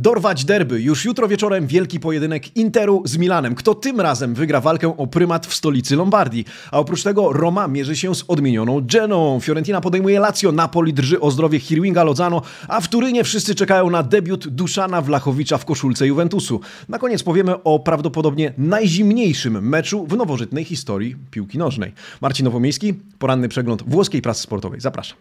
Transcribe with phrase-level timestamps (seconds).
[0.00, 0.82] Dorwać derby.
[0.82, 3.54] Już jutro wieczorem wielki pojedynek Interu z Milanem.
[3.54, 6.44] Kto tym razem wygra walkę o prymat w stolicy Lombardii?
[6.70, 9.40] A oprócz tego Roma mierzy się z odmienioną Geną.
[9.40, 14.02] Fiorentina podejmuje Lazio, Napoli drży o zdrowie Hirwinga Lozano, a w Turynie wszyscy czekają na
[14.02, 16.60] debiut Duszana Wlachowicza w koszulce Juventusu.
[16.88, 21.92] Na koniec powiemy o prawdopodobnie najzimniejszym meczu w nowożytnej historii piłki nożnej.
[22.20, 24.80] Marcin Nowomiejski, poranny przegląd włoskiej prasy sportowej.
[24.80, 25.16] Zapraszam.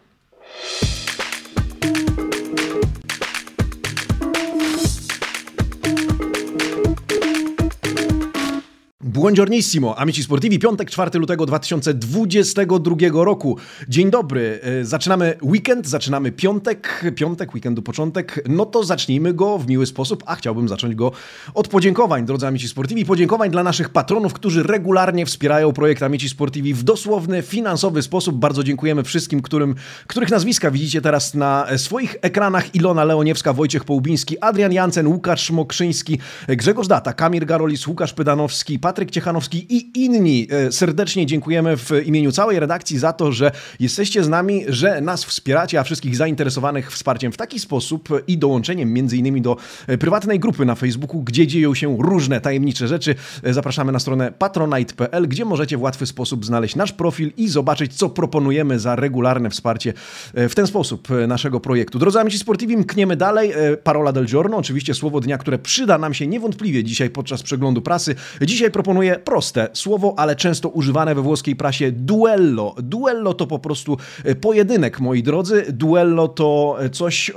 [9.18, 13.58] Buongiornissimo, amici sportivi, piątek 4 lutego 2022 roku.
[13.88, 19.68] Dzień dobry, e, zaczynamy weekend, zaczynamy piątek, piątek, weekendu początek, no to zacznijmy go w
[19.68, 21.12] miły sposób, a chciałbym zacząć go
[21.54, 26.74] od podziękowań, drodzy amici sportivi, podziękowań dla naszych patronów, którzy regularnie wspierają projekt Amici Sportivi
[26.74, 28.36] w dosłowny, finansowy sposób.
[28.36, 29.76] Bardzo dziękujemy wszystkim, którym,
[30.08, 32.76] których nazwiska widzicie teraz na swoich ekranach.
[32.76, 39.07] Ilona Leoniewska, Wojciech Połubiński, Adrian Jansen, Łukasz Mokrzyński, Grzegorz Data, Kamir Garolis, Łukasz Pydanowski, Patryk
[39.08, 40.48] Patryk Ciechanowski i inni.
[40.52, 45.26] E, serdecznie dziękujemy w imieniu całej redakcji za to, że jesteście z nami, że nas
[45.26, 50.40] wspieracie, a wszystkich zainteresowanych wsparciem w taki sposób i dołączeniem między innymi do e, prywatnej
[50.40, 53.16] grupy na Facebooku, gdzie dzieją się różne tajemnicze rzeczy.
[53.44, 57.94] E, zapraszamy na stronę patronite.pl, gdzie możecie w łatwy sposób znaleźć nasz profil i zobaczyć,
[57.94, 59.94] co proponujemy za regularne wsparcie
[60.34, 62.00] w ten sposób naszego projektu.
[62.00, 63.54] Drodzy amici sportivi, mkniemy dalej.
[63.84, 68.16] Parola del giorno, oczywiście słowo dnia, które przyda nam się niewątpliwie dzisiaj podczas przeglądu prasy.
[68.42, 72.76] Dzisiaj proponuję proponuję proste słowo, ale często używane we włoskiej prasie duello.
[72.84, 75.66] Duello to po prostu e, pojedynek, moi drodzy.
[75.74, 77.34] Duello to e, coś, e,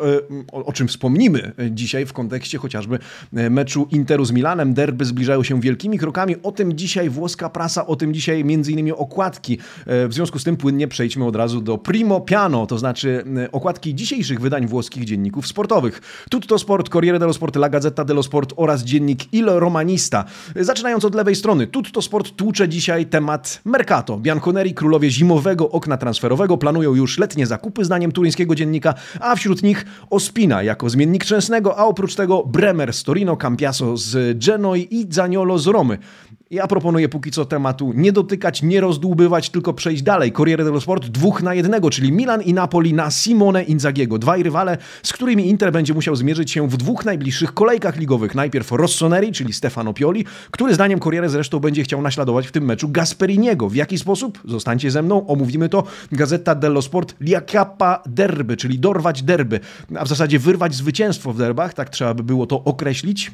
[0.53, 2.99] o czym wspomnimy dzisiaj w kontekście chociażby
[3.33, 4.75] meczu Interu z Milanem.
[4.75, 6.37] Derby zbliżają się wielkimi krokami.
[6.43, 9.59] O tym dzisiaj włoska prasa, o tym dzisiaj między innymi okładki.
[9.87, 14.41] W związku z tym płynnie przejdźmy od razu do primo piano, to znaczy okładki dzisiejszych
[14.41, 16.01] wydań włoskich dzienników sportowych.
[16.31, 20.25] Tutto Sport, Corriere dello Sport, La Gazzetta dello Sport oraz dziennik Il Romanista.
[20.57, 21.67] Zaczynając od lewej strony.
[21.67, 24.19] Tutto Sport tłucze dzisiaj temat Mercato.
[24.19, 29.87] Bianconeri, królowie zimowego okna transferowego, planują już letnie zakupy, zdaniem turyńskiego dziennika, a wśród nich
[30.11, 35.59] Ospina jako zmiennik Trzęsnego, a oprócz tego Bremer z Torino, Campiaso z Genoi i Zaniolo
[35.59, 35.99] z Romy.
[36.51, 40.33] Ja proponuję póki co tematu nie dotykać, nie rozdłubywać, tylko przejść dalej.
[40.33, 44.19] Corriere dello Sport dwóch na jednego, czyli Milan i Napoli na Simone Inzagiego.
[44.19, 48.35] Dwaj rywale, z którymi Inter będzie musiał zmierzyć się w dwóch najbliższych kolejkach ligowych.
[48.35, 52.89] Najpierw Rossoneri, czyli Stefano Pioli, który zdaniem Corriere zresztą będzie chciał naśladować w tym meczu
[52.89, 53.69] Gasperiniego.
[53.69, 54.43] W jaki sposób?
[54.45, 55.85] Zostańcie ze mną, omówimy to.
[56.13, 59.61] Gazeta dello Sport Liakappa derby, czyli dorwać derby,
[59.99, 63.31] a w zasadzie wyrwać zwycięstwo w derbach, tak trzeba by było to określić.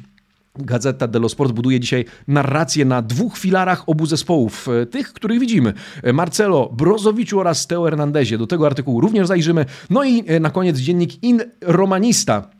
[0.59, 5.73] Gazeta dello Sport buduje dzisiaj narrację na dwóch filarach obu zespołów, e, tych, których widzimy.
[6.03, 8.37] E, Marcelo Brozowiczu oraz Teo Hernandezie.
[8.37, 9.65] Do tego artykułu również zajrzymy.
[9.89, 12.56] No i e, na koniec dziennik In Romanista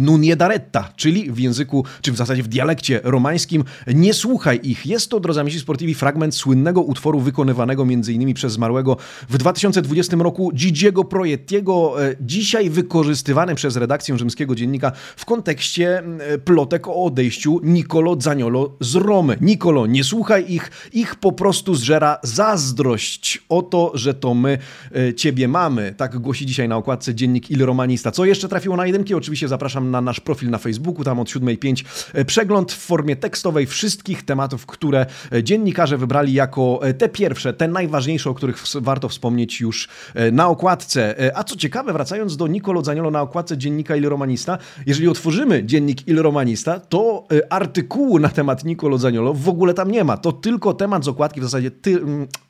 [0.00, 4.86] Nuniedaretta, czyli w języku, czy w zasadzie w dialekcie romańskim, nie słuchaj ich.
[4.86, 8.34] Jest to, drodzy amici sportivi, fragment słynnego utworu wykonywanego m.in.
[8.34, 8.96] przez zmarłego
[9.28, 16.38] w 2020 roku Gigiego Projettiego, e, dzisiaj wykorzystywany przez redakcję rzymskiego dziennika w kontekście e,
[16.38, 19.38] plotek o odejściu Nicolo Zaniolo z Romy.
[19.40, 24.58] Nicolo, nie słuchaj ich, ich po prostu zżera zazdrość o to, że to my
[24.94, 25.94] e, ciebie mamy.
[25.96, 28.10] Tak głosi dzisiaj na okładce dziennik Il Romanista.
[28.10, 29.14] Co jeszcze trafiło na jedynki?
[29.14, 31.84] Oczywiście zapraszam na nasz profil na Facebooku, tam od 7.05
[32.14, 37.52] e, przegląd w formie tekstowej wszystkich tematów, które e, dziennikarze wybrali jako e, te pierwsze,
[37.52, 39.88] te najważniejsze, o których warto wspomnieć już
[40.32, 41.14] na okładce.
[41.34, 46.08] A co ciekawe, wracając do Nicolo Zaniolo na okładce dziennika Il Romanista, jeżeli otworzymy dziennik
[46.08, 50.16] Il Romanista, to artykułu na temat Nicolo Zaniolo w ogóle tam nie ma.
[50.16, 52.00] To tylko temat z okładki, w zasadzie ty,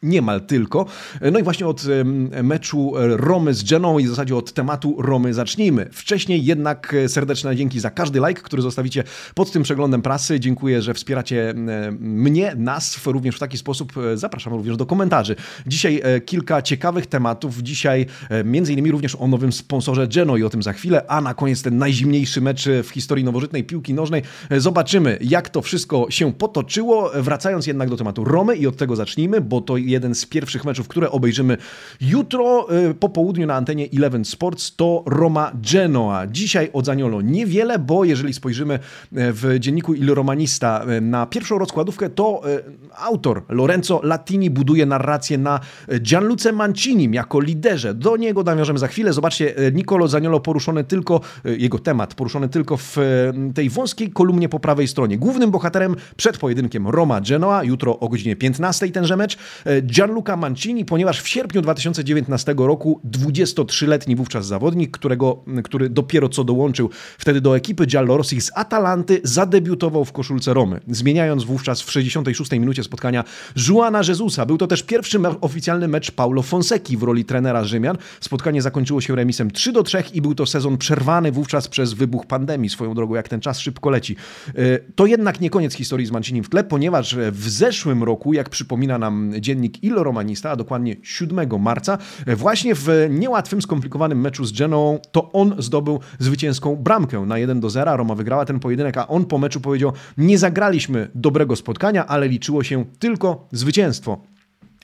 [0.02, 0.86] niemal tylko.
[1.32, 1.82] No i właśnie od
[2.42, 5.88] meczu Romy z Geną i w zasadzie od tematu Romy zacznijmy.
[5.92, 9.04] Wcześniej jednak serdeczne dzięki za każdy like, który zostawicie
[9.34, 10.40] pod tym przeglądem prasy.
[10.40, 11.54] Dziękuję, że wspieracie e,
[12.00, 13.92] mnie, nas również w taki sposób.
[13.96, 15.36] E, zapraszam również do komentarzy.
[15.66, 17.62] Dzisiaj e, kilka ciekawych tematów.
[17.62, 18.06] Dzisiaj
[18.44, 21.62] między innymi również o nowym sponsorze Geno i o tym za chwilę, a na koniec
[21.62, 24.22] ten najzimniejszy mecz w historii nowożytnej piłki nożnej.
[24.56, 27.10] Zobaczymy, jak to wszystko się potoczyło.
[27.14, 30.88] Wracając jednak do tematu Romy i od tego zacznijmy, bo to jeden z pierwszych meczów,
[30.88, 31.56] które obejrzymy
[32.00, 32.68] jutro
[33.00, 36.26] po południu na antenie Eleven Sports, to Roma Genoa.
[36.26, 38.78] Dzisiaj od Zaniolo Niewiele, bo jeżeli spojrzymy e,
[39.12, 42.62] w dzienniku Il Romanista e, na pierwszą rozkładówkę, to e,
[42.96, 45.60] autor Lorenzo Latini buduje narrację na
[46.00, 47.94] Gianluce Mancinim jako liderze.
[47.94, 49.12] Do niego nawiążemy za chwilę.
[49.12, 52.96] Zobaczcie, Nicolo Zaniolo poruszony tylko, jego temat poruszony tylko w
[53.54, 55.18] tej wąskiej kolumnie po prawej stronie.
[55.18, 59.38] Głównym bohaterem przed pojedynkiem Roma-Genoa, jutro o godzinie 15 tenże mecz,
[59.82, 66.90] Gianluca Mancini, ponieważ w sierpniu 2019 roku 23-letni wówczas zawodnik, którego, który dopiero co dołączył
[67.18, 72.82] Wtedy do ekipy Giallorossi z Atalanty zadebiutował w koszulce Romy, zmieniając wówczas w 66 minucie
[72.82, 73.24] spotkania
[73.68, 74.46] Juana Jezusa.
[74.46, 77.98] Był to też pierwszy oficjalny mecz Paulo Fonseki w roli trenera Rzymian.
[78.20, 82.26] Spotkanie zakończyło się remisem 3 do 3 i był to sezon przerwany wówczas przez wybuch
[82.26, 82.70] pandemii.
[82.70, 84.16] Swoją drogą, jak ten czas szybko leci.
[84.48, 88.50] E, to jednak nie koniec historii z Mancinim w tle, ponieważ w zeszłym roku, jak
[88.50, 94.52] przypomina nam dziennik Il Romanista, a dokładnie 7 marca, właśnie w niełatwym, skomplikowanym meczu z
[94.52, 96.89] Genoą, to on zdobył zwycięską bramkę
[97.26, 97.96] na 1 do 0.
[97.96, 102.64] Roma wygrała ten pojedynek, a on po meczu powiedział: Nie zagraliśmy dobrego spotkania, ale liczyło
[102.64, 104.20] się tylko zwycięstwo.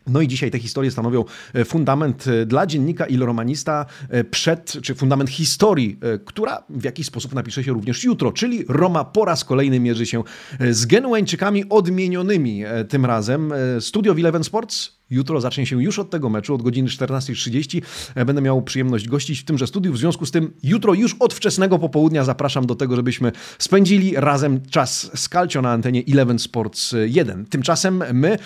[0.06, 1.24] No i dzisiaj te historie stanowią
[1.54, 7.06] e, fundament e, dla dziennika Il Romanista e, przed, czy fundament historii, która w jakiś
[7.06, 10.22] sposób napisze się również jutro, czyli Roma po raz kolejny mierzy się
[10.70, 13.52] z Genueńczykami odmienionymi tym razem.
[13.80, 17.82] Studio Eleven Sports Jutro zacznie się już od tego meczu, od godziny 14.30.
[18.26, 19.92] Będę miał przyjemność gościć w tymże studiu.
[19.92, 24.60] W związku z tym jutro już od wczesnego popołudnia zapraszam do tego, żebyśmy spędzili razem
[24.70, 27.46] czas z Calcio na antenie Eleven Sports 1.
[27.46, 28.38] Tymczasem my, e,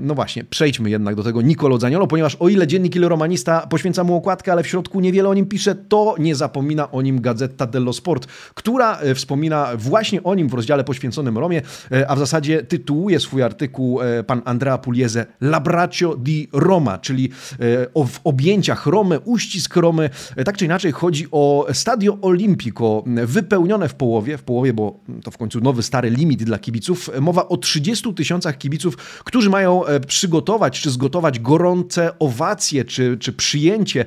[0.00, 4.04] no właśnie, przejdźmy jednak do tego Nicolo Zaniolo, ponieważ o ile dziennik Il Romanista poświęca
[4.04, 7.66] mu okładkę, ale w środku niewiele o nim pisze, to nie zapomina o nim Gazeta
[7.66, 11.62] dello Sport, która e, wspomina właśnie o nim w rozdziale poświęconym Romie,
[11.92, 18.06] e, a w zasadzie tytułuje swój artykuł pan Andrea Pugliese Labraccio di Roma, czyli e,
[18.06, 20.10] w objęciach Romy, uścisk Romy.
[20.36, 25.30] E, tak czy inaczej chodzi o Stadio Olimpico, wypełnione w połowie, w połowie, bo to
[25.30, 27.10] w końcu nowy, stary limit dla kibiców.
[27.20, 33.32] Mowa o 30 tysiącach kibiców, którzy mają e, przygotować czy zgotować gorące owacje czy, czy
[33.32, 34.04] przyjęcie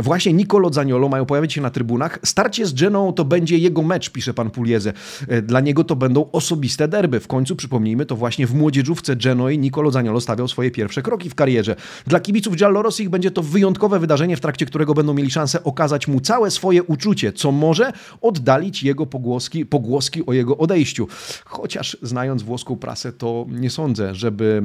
[0.00, 2.18] właśnie Nicolo Zaniolo, mają pojawić się na trybunach.
[2.24, 4.92] Starcie z Geną to będzie jego mecz, pisze pan Pulieze.
[5.42, 7.20] Dla niego to będą osobiste derby.
[7.20, 11.30] W końcu, przypomnijmy, to właśnie w młodzieżówce Genoi Nicolo Zaniolo stawiał swoje pierwsze pierwsze kroki
[11.30, 11.76] w karierze.
[12.06, 16.20] Dla kibiców Giallorossich będzie to wyjątkowe wydarzenie, w trakcie którego będą mieli szansę okazać mu
[16.20, 21.08] całe swoje uczucie, co może oddalić jego pogłoski, pogłoski o jego odejściu.
[21.44, 24.62] Chociaż znając włoską prasę, to nie sądzę, żeby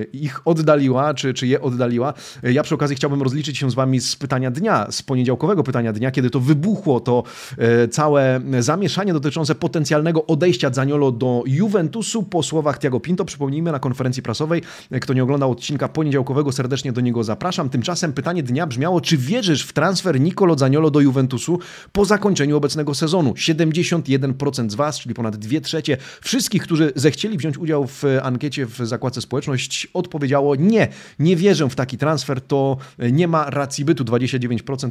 [0.00, 2.14] e, ich oddaliła, czy, czy je oddaliła.
[2.42, 6.10] Ja przy okazji chciałbym rozliczyć się z wami z pytania dnia, z poniedziałkowego pytania dnia,
[6.10, 7.22] kiedy to wybuchło to
[7.58, 13.24] e, całe zamieszanie dotyczące potencjalnego odejścia Zaniolo do Juventusu po słowach Tiago Pinto.
[13.24, 14.62] Przypomnijmy na konferencji prasowej,
[15.00, 17.70] kto nie oglądał odcinka poniedziałkowego serdecznie do niego zapraszam.
[17.70, 21.58] Tymczasem pytanie dnia brzmiało, czy wierzysz w transfer Nicolo Zaniolo do Juventusu
[21.92, 23.32] po zakończeniu obecnego sezonu?
[23.32, 28.76] 71% z Was, czyli ponad 2 trzecie wszystkich, którzy zechcieli wziąć udział w ankiecie w
[28.76, 30.88] zakładce społeczność, odpowiedziało nie,
[31.18, 32.76] nie wierzę w taki transfer, to
[33.12, 34.04] nie ma racji bytu.
[34.04, 34.90] 29%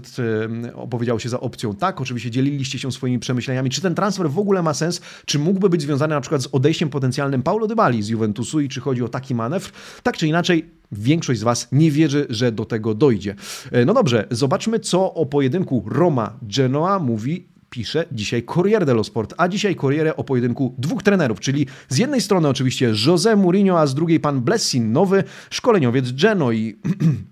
[0.75, 2.01] opowiedziało się za opcją tak.
[2.01, 5.81] Oczywiście dzieliliście się swoimi przemyśleniami, czy ten transfer w ogóle ma sens, czy mógłby być
[5.81, 9.35] związany na przykład z odejściem potencjalnym Paulo Dybali z Juventusu i czy chodzi o taki
[9.35, 9.71] manewr.
[10.03, 10.50] Tak czy inaczej,
[10.91, 13.35] większość z Was nie wierzy, że do tego dojdzie.
[13.71, 19.47] E, no dobrze, zobaczmy, co o pojedynku Roma-Genoa mówi pisze dzisiaj Corriere dello Sport, a
[19.47, 23.95] dzisiaj Corriere o pojedynku dwóch trenerów, czyli z jednej strony oczywiście José Mourinho, a z
[23.95, 26.75] drugiej pan Blessin, nowy szkoleniowiec Genoi.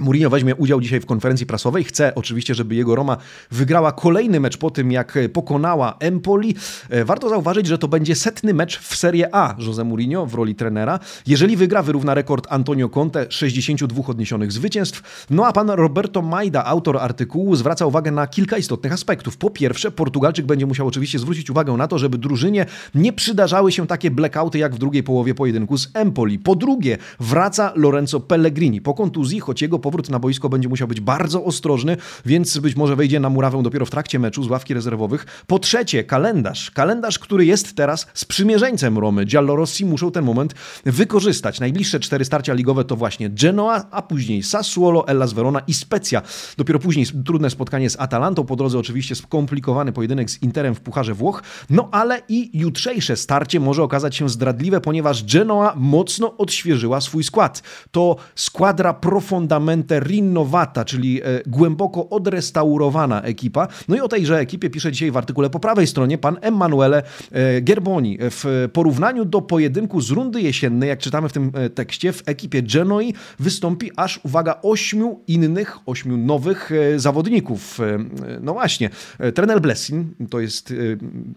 [0.00, 1.84] Mourinho weźmie udział dzisiaj w konferencji prasowej.
[1.84, 3.16] Chce oczywiście, żeby jego Roma
[3.50, 6.54] wygrała kolejny mecz po tym, jak pokonała Empoli.
[6.90, 10.54] E, warto zauważyć, że to będzie setny mecz w Serie A Jose Mourinho w roli
[10.54, 10.98] trenera.
[11.26, 15.26] Jeżeli wygra, wyrówna rekord Antonio Conte 62 odniesionych zwycięstw.
[15.30, 19.36] No a pan Roberto Majda, autor artykułu, zwraca uwagę na kilka istotnych aspektów.
[19.36, 23.86] Po pierwsze, Portugalczyk będzie musiał oczywiście zwrócić uwagę na to, żeby drużynie nie przydarzały się
[23.86, 26.38] takie blackouty jak w drugiej połowie pojedynku z Empoli.
[26.38, 28.80] Po drugie, wraca Lorenzo Pellegrini.
[28.80, 32.96] Po kontuzji, choć jego powrót na boisko będzie musiał być bardzo ostrożny, więc być może
[32.96, 35.26] wejdzie na murawę dopiero w trakcie meczu z ławki rezerwowych.
[35.46, 36.70] Po trzecie, kalendarz.
[36.70, 39.24] Kalendarz, który jest teraz sprzymierzeńcem Romy.
[39.24, 40.54] Giallorossi muszą ten moment
[40.84, 41.60] wykorzystać.
[41.60, 46.22] Najbliższe cztery starcia ligowe to właśnie Genoa, a później Sassuolo, Hellas Verona i Specja.
[46.56, 51.14] Dopiero później trudne spotkanie z Atalantą, po drodze oczywiście skomplikowany pojedynek z Interem w Pucharze
[51.14, 57.24] Włoch, no ale i jutrzejsze starcie może okazać się zdradliwe, ponieważ Genoa mocno odświeżyła swój
[57.24, 57.62] skład.
[57.90, 63.68] To składra profundamente Mente Rinnovata, czyli e, głęboko odrestaurowana ekipa.
[63.88, 67.60] No i o tejże ekipie pisze dzisiaj w artykule po prawej stronie pan Emanuele e,
[67.60, 68.18] Gerboni.
[68.20, 72.62] W porównaniu do pojedynku z rundy jesiennej, jak czytamy w tym e, tekście, w ekipie
[72.62, 77.78] Genoi wystąpi aż, uwaga, ośmiu innych, ośmiu nowych zawodników.
[78.40, 78.90] No właśnie,
[79.34, 80.74] trener Blessin to jest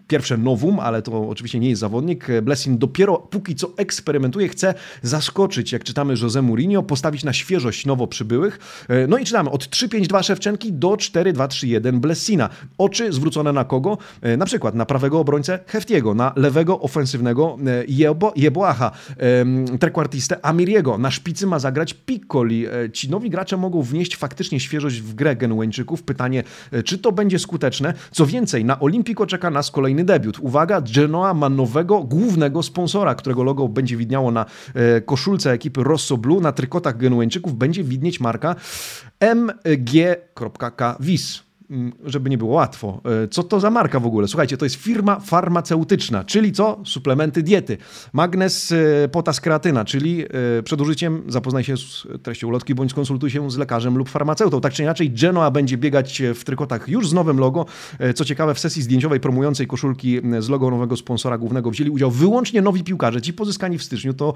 [0.08, 2.26] pierwsze nowum, ale to oczywiście nie jest zawodnik.
[2.42, 8.06] Blessin dopiero póki co eksperymentuje, chce zaskoczyć, jak czytamy Jose Mourinho, postawić na świeżość nowo
[8.06, 8.86] przy przybyłych.
[9.08, 12.48] No i czytamy od 3-5-2 Szewczenki do 4-2-3-1 Blessina.
[12.78, 13.98] Oczy zwrócone na kogo?
[14.38, 17.56] Na przykład na prawego obrońcę Heftiego, na lewego ofensywnego
[17.88, 18.90] Jebo, Jeboacha,
[19.80, 20.98] trekwartistę Amiriego.
[20.98, 22.66] Na szpicy ma zagrać Piccoli.
[22.92, 26.02] Ci nowi gracze mogą wnieść faktycznie świeżość w grę Genueńczyków.
[26.02, 26.42] Pytanie,
[26.84, 27.94] czy to będzie skuteczne?
[28.10, 30.38] Co więcej, na Olimpico czeka nas kolejny debiut.
[30.40, 36.16] Uwaga, Genoa ma nowego głównego sponsora, którego logo będzie widniało na e, koszulce ekipy Rosso
[36.16, 38.56] Blue, na trykotach Genueńczyków będzie widnieć marka
[39.20, 41.40] MG.K Vis.
[41.40, 41.43] Mm,
[42.04, 43.00] żeby nie było łatwo.
[43.24, 44.28] E, co to za marka w ogóle?
[44.28, 46.80] Słuchajcie, to jest firma farmaceutyczna, czyli co?
[46.84, 47.76] Suplementy diety.
[48.12, 50.24] Magnes e, potas kreatyna, czyli
[50.58, 54.60] e, przed użyciem zapoznaj się z treścią ulotki bądź skonsultuj się z lekarzem lub farmaceutą.
[54.60, 57.66] Tak czy inaczej, Genoa będzie biegać w trykotach już z nowym logo.
[58.14, 62.62] Co ciekawe, w sesji zdjęciowej promującej koszulki z logo nowego sponsora głównego wzięli udział wyłącznie
[62.62, 63.22] nowi piłkarze.
[63.22, 64.34] Ci pozyskani w styczniu to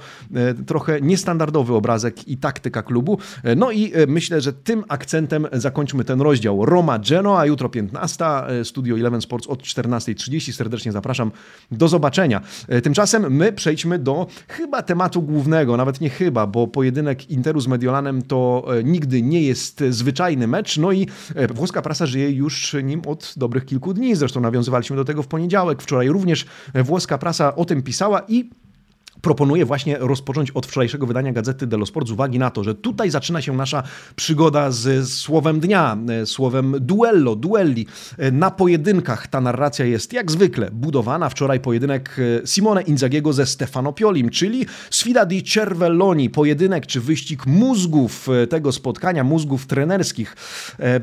[0.67, 3.19] trochę niestandardowy obrazek i taktyka klubu.
[3.57, 6.65] No i myślę, że tym akcentem zakończmy ten rozdział.
[6.65, 10.53] Roma, Genoa Genoa, a jutro 15, e, Studio Eleven Sports od 14.30.
[10.53, 11.31] Serdecznie zapraszam.
[11.71, 12.41] Do zobaczenia.
[12.69, 17.67] E, tymczasem my przejdźmy do chyba tematu głównego, nawet nie chyba, bo pojedynek Interu z
[17.67, 21.07] Mediolanem to e, nigdy nie jest zwyczajny mecz, no i
[21.55, 24.15] włoska prasa żyje już nim od dobrych kilku dni.
[24.15, 25.83] Zresztą nawiązywaliśmy do tego w poniedziałek.
[25.83, 28.51] Wczoraj również włoska prasa o tym pisała i
[29.23, 33.11] proponuję właśnie rozpocząć od wczorajszego wydania Gazety dello Sport z uwagi na to, że tutaj
[33.11, 33.83] zaczyna się nasza
[34.17, 37.87] przygoda z słowem dnia, e, słowem duello, duelli.
[38.19, 41.29] E, na pojedynkach ta narracja jest jak zwykle budowana.
[41.29, 47.47] Wczoraj pojedynek e, Simone Inzagiego ze Stefano Piolim, czyli Sfida di Cervelloni, pojedynek czy wyścig
[47.47, 50.37] mózgów tego spotkania, mózgów trenerskich.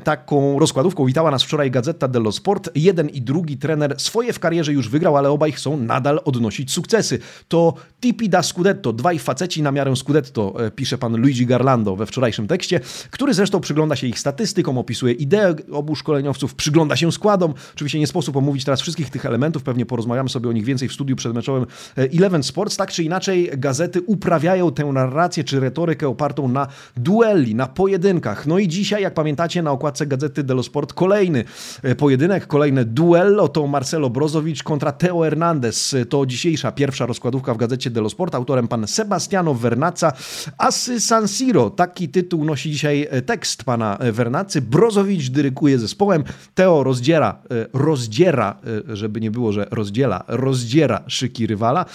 [0.03, 2.69] Taką rozkładówką witała nas wczoraj Gazeta dello Sport.
[2.75, 7.19] Jeden i drugi trener swoje w karierze już wygrał, ale obaj chcą nadal odnosić sukcesy.
[7.47, 7.73] To
[8.05, 12.47] Tipi da Scudetto, dwaj faceci na miarę Scudetto, e, pisze pan Luigi Garlando we wczorajszym
[12.47, 12.79] tekście,
[13.11, 17.53] który zresztą przygląda się ich statystykom, opisuje idee obu szkoleniowców, przygląda się składom.
[17.75, 20.93] Oczywiście nie sposób omówić teraz wszystkich tych elementów, pewnie porozmawiamy sobie o nich więcej w
[20.93, 21.65] studiu przedmeczowym
[21.97, 22.77] e, Eleven Sports.
[22.77, 28.47] Tak czy inaczej gazety uprawiają tę narrację czy retorykę opartą na duelli, na pojedynkach.
[28.47, 31.43] No i dzisiaj, jak pamiętacie, na okładce gazety dello Sport kolejny
[31.83, 35.95] e, pojedynek, kolejne duello to Marcelo Brozowicz kontra Teo Hernandez.
[36.09, 40.11] To dzisiejsza pierwsza rozkładówka w gazecie dello Sport, autorem pan Sebastiano Vernazza,
[40.57, 41.69] Asy San Siro.
[41.69, 44.61] Taki tytuł nosi dzisiaj e, tekst pana e, Vernacy.
[44.61, 46.23] Brozowicz dyrykuje zespołem,
[46.55, 48.55] Teo rozdziera, e, rozdziera,
[48.87, 51.85] żeby nie było, że rozdziela, rozdziera szyki rywala.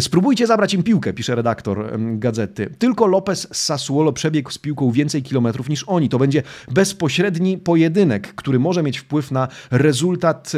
[0.00, 2.74] Spróbujcie zabrać im piłkę, pisze redaktor gazety.
[2.78, 6.08] Tylko Lopez z Sassuolo przebiegł z piłką więcej kilometrów niż oni.
[6.08, 10.52] To będzie bezpośredni pojedynek, który może mieć wpływ na rezultat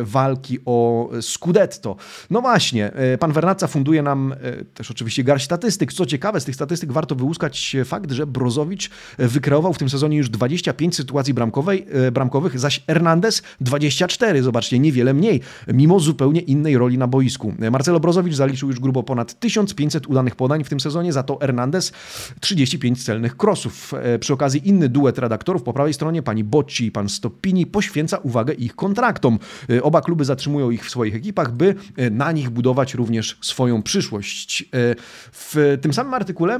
[0.00, 1.96] walki o Scudetto.
[2.30, 4.37] No właśnie, pan Vernazza funduje nam E,
[4.74, 5.92] też oczywiście garść statystyk.
[5.92, 10.30] Co ciekawe, z tych statystyk warto wyłuskać fakt, że Brozowicz wykreował w tym sezonie już
[10.30, 14.42] 25 sytuacji bramkowej, e, bramkowych, zaś Hernandez 24.
[14.42, 17.54] Zobaczcie, niewiele mniej, mimo zupełnie innej roli na boisku.
[17.70, 21.92] Marcelo Brozowicz zaliczył już grubo ponad 1500 udanych podań w tym sezonie, za to Hernandez
[22.40, 23.94] 35 celnych krosów.
[23.94, 28.18] E, przy okazji inny duet redaktorów po prawej stronie, pani Bocci i pan Stoppini, poświęca
[28.18, 29.38] uwagę ich kontraktom.
[29.82, 31.74] Oba kluby zatrzymują ich w swoich ekipach, by
[32.10, 34.27] na nich budować również swoją przyszłość.
[34.62, 34.94] E,
[35.32, 36.58] w tym samym artykule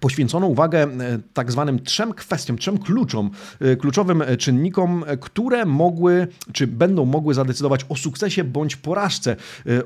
[0.00, 0.88] poświęcono uwagę e,
[1.34, 7.86] tak zwanym trzem kwestiom, trzem kluczom, e, kluczowym czynnikom, które mogły, czy będą mogły zadecydować
[7.88, 9.36] o sukcesie bądź porażce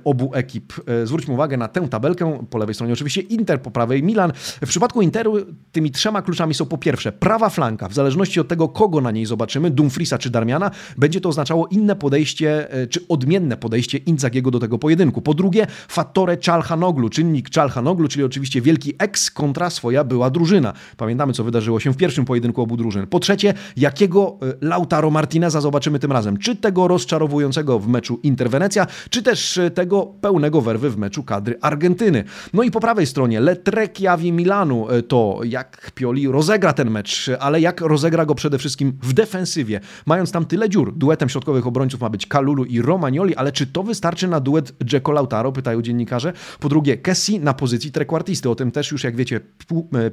[0.04, 0.72] obu ekip.
[1.04, 4.32] Zwróćmy uwagę na tę tabelkę, po lewej stronie oczywiście Inter, po prawej Milan.
[4.62, 5.36] W przypadku Interu
[5.72, 9.26] tymi trzema kluczami są po pierwsze prawa flanka, w zależności od tego, kogo na niej
[9.26, 14.78] zobaczymy, Dumfriesa czy Darmiana, będzie to oznaczało inne podejście, czy odmienne podejście Inzagiego do tego
[14.78, 15.22] pojedynku.
[15.22, 20.72] Po drugie, fattore Czalhanoglu, czynnik Czalhanoglu, czyli oczywiście wielki ex kontra swoja była drużyna.
[20.96, 23.06] Pamiętamy, co wydarzyło się w pierwszym pojedynku obu drużyn.
[23.06, 26.36] Po trzecie, jakiego e, Lautaro Martineza zobaczymy tym razem?
[26.36, 31.58] Czy tego rozczarowującego w meczu Interwenecja, czy też e, tego pełnego werwy w meczu kadry
[31.60, 32.24] Argentyny.
[32.52, 37.30] No i po prawej stronie Letrek Jawi Milanu e, to jak Pioli rozegra ten mecz,
[37.40, 40.94] ale jak rozegra go przede wszystkim w defensywie, mając tam tyle dziur.
[40.96, 45.12] Duetem środkowych obrońców ma być Kalulu i Romagnoli, ale czy to wystarczy na duet Dzeko
[45.12, 46.32] Lautaro, pytają dziennikarze.
[46.60, 48.50] Po drugie, Kessi na pozycji trekwartisty.
[48.50, 49.40] O tym też już, jak wiecie,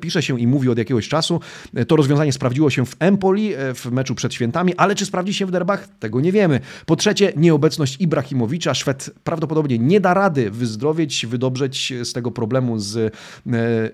[0.02, 1.40] pisze się i mówi od jakiegoś czasu.
[1.76, 5.34] E, to rozwiązanie sprawdziło się w Empoli e, w meczu przed świętami, ale czy sprawdzi
[5.34, 5.88] się w derbach?
[6.00, 6.60] Tego nie wiemy.
[6.86, 8.74] Po trzecie, nieobecność Ibrahimowicza.
[8.74, 13.14] Szwed prawdopodobnie nie da rady wyzdrowieć, wydobrzeć z tego problemu z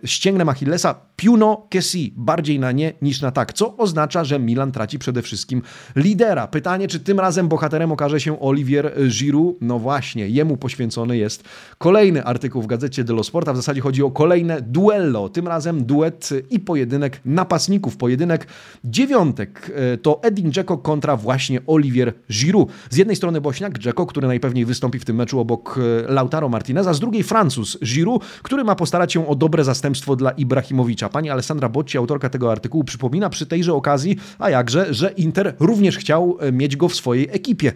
[0.06, 0.96] ścięgnem Achillesa.
[1.16, 5.62] Piuno Kessi, bardziej na nie niż na tak, co oznacza, że Milan traci przede wszystkim
[5.96, 6.48] lidera.
[6.48, 9.58] Pytanie, czy tym razem bohaterem okaże się Olivier Giroud?
[9.62, 11.44] No właśnie, jemu poświęcony jest
[11.78, 15.30] kolejny artykuł w gazecie dello Sport, a w zasadzie chodzi o kolejne duello.
[15.30, 17.98] Tym razem razem duet i pojedynek napastników.
[17.98, 18.48] Pojedynek
[18.84, 22.70] dziewiątek to Edin Dzeko kontra właśnie Olivier Giroud.
[22.90, 27.00] Z jednej strony Bośniak Dzeko, który najpewniej wystąpi w tym meczu obok Lautaro Martineza, z
[27.00, 31.10] drugiej Francuz Giroud, który ma postarać się o dobre zastępstwo dla Ibrahimowicza.
[31.10, 35.98] Pani Alessandra Bocci, autorka tego artykułu, przypomina przy tejże okazji, a jakże, że Inter również
[35.98, 37.72] chciał mieć go w swojej ekipie.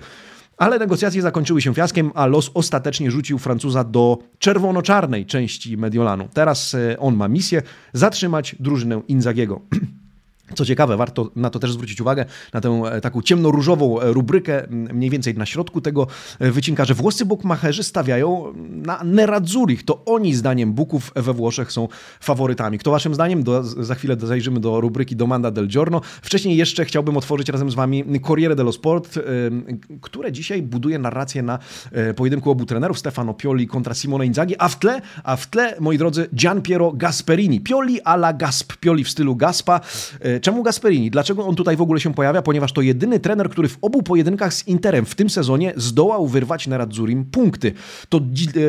[0.58, 6.28] Ale negocjacje zakończyły się fiaskiem, a los ostatecznie rzucił Francuza do czerwono-czarnej części Mediolanu.
[6.34, 7.62] Teraz e, on ma misję
[7.94, 9.62] zatrzymać drużynę Inzagiego.
[10.56, 14.68] Co ciekawe, warto na to też zwrócić uwagę, na tę e, taką ciemnoróżową e, rubrykę,
[14.70, 16.08] mniej więcej na środku tego
[16.40, 19.86] e, wycinka, że włoscy bukmacherzy stawiają na Nerazzurich.
[19.86, 21.88] To oni, zdaniem Buków, we Włoszech są
[22.20, 22.80] faworytami.
[22.80, 23.44] Kto waszym zdaniem?
[23.44, 26.02] Do, za chwilę zajrzymy do rubryki Domanda del Giorno.
[26.22, 29.20] Wcześniej jeszcze chciałbym otworzyć razem z wami Corriere dello Sport,
[30.02, 31.60] które dzisiaj buduje narrację na
[32.16, 35.98] pojedynku obu trenerów, Stefano Pioli kontra Simone Inzaghi, a w tle, a w tle, moi
[35.98, 37.62] drodzy, Gian Piero Gasperini.
[37.62, 39.80] Pioli alla Gasp, Pioli w stylu Gaspa.
[40.42, 41.12] Czemu Gasperini?
[41.12, 42.42] Dlaczego on tutaj w ogóle się pojawia?
[42.42, 46.68] Ponieważ to jedyny trener, który w obu pojedynkach z Interem w tym sezonie zdołał wyrwać
[46.68, 47.74] na Radzurim punkty.
[48.10, 48.22] To,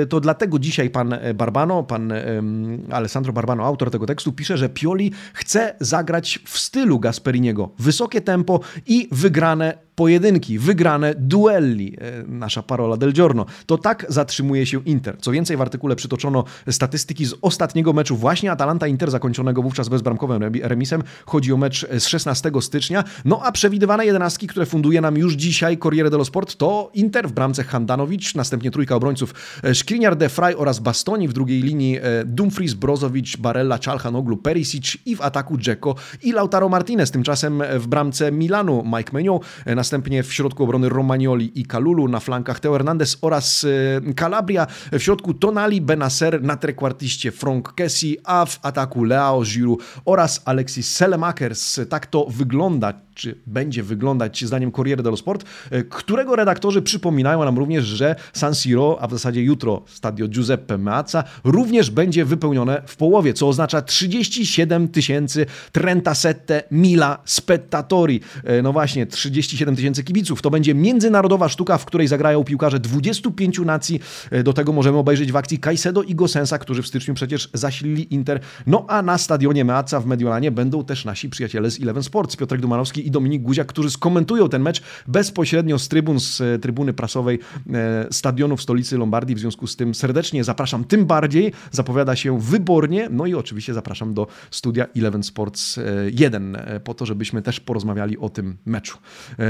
[0.03, 4.59] e, to dlatego dzisiaj pan e, Barbano, pan um, Alessandro Barbano, autor tego tekstu, pisze,
[4.59, 7.71] że Pioli chce zagrać w stylu Gasperiniego.
[7.79, 13.47] Wysokie tempo i wygrane pojedynki, wygrane duelli, e, nasza parola del giorno.
[13.67, 15.17] To tak zatrzymuje się Inter.
[15.21, 21.03] Co więcej, w artykule przytoczono statystyki z ostatniego meczu właśnie Atalanta-Inter, zakończonego wówczas bezbramkowym remisem.
[21.27, 23.05] Chodzi o mecz z 16 stycznia.
[23.25, 27.33] No a przewidywane jedenastki, które funduje nam już dzisiaj Corriere dello Sport, to Inter w
[27.33, 32.25] bramce Handanowicz, następnie trójka obrońców e, Skriniar, De Frey oraz Bastoni, w drugiej linii e,
[32.25, 37.11] Dumfries, Brozowicz, Barella, Czalhanoglu, Perisic i w ataku Dzeko i Lautaro Martinez.
[37.11, 39.41] Tymczasem w bramce Milanu Mike Menu,
[39.89, 45.01] następnie w środku obrony Romagnoli i Kalulu, na flankach Teo Hernandez oraz e, Calabria, w
[45.01, 51.81] środku Tonali, Benacer, na trekwartiście Frank Kessi, a w ataku Leo Giroud oraz Alexis Selemakers.
[51.89, 57.59] Tak to wygląda czy będzie wyglądać zdaniem Corriere dello Sport, e, którego redaktorzy przypominają nam
[57.59, 62.97] również, że San Siro, a w zasadzie jutro stadio Giuseppe Meazza, również będzie wypełnione w
[62.97, 68.21] połowie, co oznacza 37 tysięcy 37 mila spettatori.
[68.45, 70.43] E, no właśnie, 37 tysięcy kibiców.
[70.43, 74.01] To będzie międzynarodowa sztuka, w której zagrają piłkarze 25 nacji.
[74.31, 78.15] E, do tego możemy obejrzeć w akcji Caicedo i Gosensa, którzy w styczniu przecież zasilili
[78.15, 78.41] Inter.
[78.67, 82.61] No a na stadionie Meazza w Mediolanie będą też nasi przyjaciele z Eleven Sports, Piotrek
[82.61, 87.39] Dumanowski i Dominik Guziak, którzy skomentują ten mecz bezpośrednio z trybun, z e, trybuny prasowej
[87.73, 89.37] e, stadionu w stolicy Lombardii.
[89.37, 91.53] W związku z tym serdecznie zapraszam tym bardziej.
[91.71, 93.09] Zapowiada się wybornie.
[93.11, 95.79] No i oczywiście zapraszam do studia Eleven Sports
[96.13, 98.99] 1 e, po to, żebyśmy też porozmawiali o tym meczu.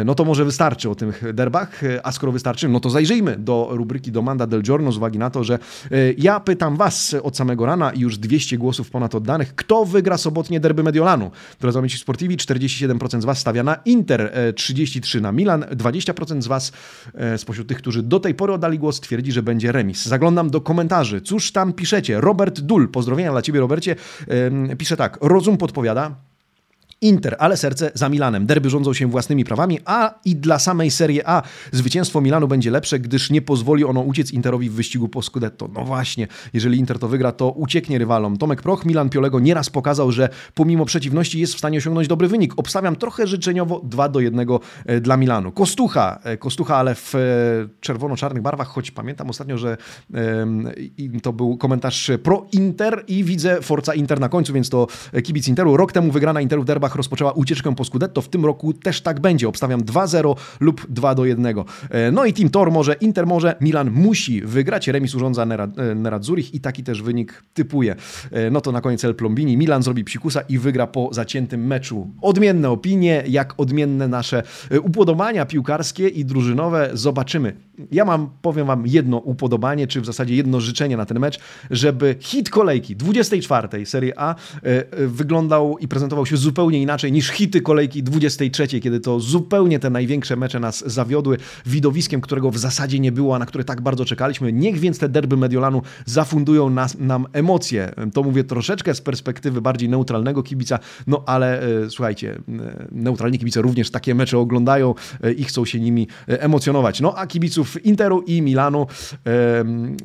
[0.09, 4.12] No to może wystarczy o tych derbach, a skoro wystarczy, no to zajrzyjmy do rubryki
[4.12, 5.59] Domanda del Giorno z uwagi na to, że
[6.18, 10.61] ja pytam Was od samego rana i już 200 głosów ponad oddanych, kto wygra sobotnie
[10.61, 11.31] derby Mediolanu.
[11.61, 15.62] Drodzy amici sportivi, 47% z Was stawia na Inter, 33 e, na Milan.
[15.62, 16.73] 20% z Was
[17.14, 20.07] e, spośród tych, którzy do tej pory oddali głos, twierdzi, że będzie remis.
[20.07, 21.21] Zaglądam do komentarzy.
[21.21, 22.21] Cóż tam piszecie?
[22.21, 23.97] Robert Dul, pozdrowienia dla Ciebie, Robercie.
[24.79, 25.18] Pisze tak.
[25.21, 26.28] Rozum podpowiada,
[27.01, 28.47] Inter, ale serce za Milanem.
[28.47, 32.99] Derby rządzą się własnymi prawami, a i dla samej Serie A zwycięstwo Milanu będzie lepsze,
[32.99, 35.69] gdyż nie pozwoli ono uciec Interowi w wyścigu po Scudetto.
[35.75, 38.37] No właśnie, jeżeli Inter to wygra, to ucieknie rywalom.
[38.37, 42.53] Tomek Proch, Milan Piolego nieraz pokazał, że pomimo przeciwności jest w stanie osiągnąć dobry wynik.
[42.57, 44.47] Obstawiam trochę życzeniowo 2 do 1
[44.87, 45.53] e, dla Milanu.
[45.53, 47.19] Kostucha, e, Kostucha, ale w e,
[47.81, 49.77] czerwono-czarnych barwach, choć pamiętam ostatnio, że
[51.23, 54.87] to był komentarz pro Inter i widzę Forza Inter na końcu, więc to
[55.25, 55.77] kibic Interu.
[55.77, 58.22] Rok temu wygrana Interu w derbach rozpoczęła ucieczkę po Scudetto.
[58.22, 59.48] W tym roku też tak będzie.
[59.48, 61.64] Obstawiam 2-0 lub 2-1.
[61.90, 64.88] E, no i Team Tor może, Inter może, Milan musi wygrać.
[64.88, 65.46] Remis urządza
[65.94, 67.96] Nerad Zurich i taki też wynik typuje.
[68.31, 69.57] E, no to na koniec El Plombini.
[69.57, 72.11] Milan zrobi psikusa i wygra po zaciętym meczu.
[72.22, 76.90] Odmienne opinie, jak odmienne nasze e, upodobania piłkarskie i drużynowe.
[76.92, 77.67] Zobaczymy.
[77.91, 81.38] Ja mam, powiem wam, jedno upodobanie, czy w zasadzie jedno życzenie na ten mecz,
[81.71, 84.35] żeby hit kolejki 24 Serie A
[84.93, 90.37] wyglądał i prezentował się zupełnie inaczej niż hity kolejki 23, kiedy to zupełnie te największe
[90.37, 91.37] mecze nas zawiodły
[91.67, 94.53] widowiskiem, którego w zasadzie nie było, a na które tak bardzo czekaliśmy.
[94.53, 97.95] Niech więc te derby Mediolanu zafundują nas, nam emocje.
[98.14, 103.62] To mówię troszeczkę z perspektywy bardziej neutralnego kibica, no ale e, słuchajcie, e, neutralni kibice
[103.62, 107.01] również takie mecze oglądają e, i chcą się nimi emocjonować.
[107.01, 108.87] No a kibiców kibiców Interu i Milanu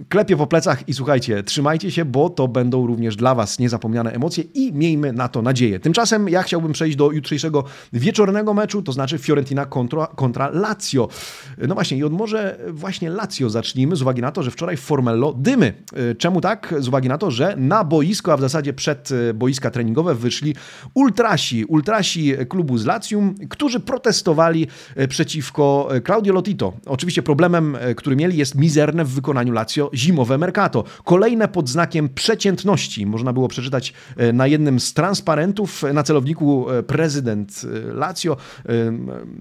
[0.09, 4.43] klepie po plecach i słuchajcie, trzymajcie się, bo to będą również dla Was niezapomniane emocje
[4.53, 5.79] i miejmy na to nadzieję.
[5.79, 11.07] Tymczasem ja chciałbym przejść do jutrzejszego wieczornego meczu, to znaczy Fiorentina kontra, kontra Lazio.
[11.67, 15.33] No właśnie i od może właśnie Lazio zacznijmy z uwagi na to, że wczoraj Formello
[15.33, 15.73] dymy.
[16.17, 16.73] Czemu tak?
[16.79, 20.55] Z uwagi na to, że na boisko, a w zasadzie przed boiska treningowe wyszli
[20.93, 24.67] ultrasi, ultrasi klubu z Lazium, którzy protestowali
[25.09, 26.73] przeciwko Claudio Lotito.
[26.85, 27.23] Oczywiście
[27.61, 30.83] problemem, który mieli jest mizerne w wykonaniu Lazio zimowe Mercato.
[31.03, 33.05] Kolejne pod znakiem przeciętności.
[33.05, 38.37] Można było przeczytać e, na jednym z transparentów na celowniku e, prezydent e, Lazio,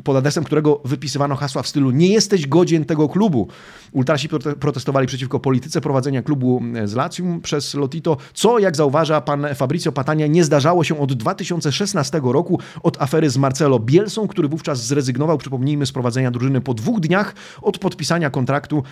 [0.05, 3.49] pod adresem którego wypisywano hasła w stylu nie jesteś godzien tego klubu.
[3.93, 4.29] Ultrasi
[4.61, 10.27] protestowali przeciwko polityce prowadzenia klubu z Lazio przez Lotito, co jak zauważa pan Fabrizio Patania
[10.27, 15.87] nie zdarzało się od 2016 roku, od afery z Marcelo Bielsą, który wówczas zrezygnował, przypomnijmy,
[15.87, 18.02] z prowadzenia drużyny po dwóch dniach od podpisania
[18.33, 18.83] kontraktu,